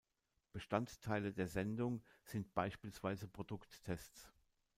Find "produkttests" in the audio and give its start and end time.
3.27-4.31